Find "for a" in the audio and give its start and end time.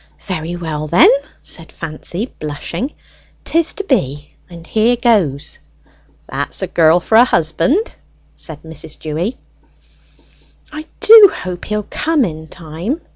6.99-7.23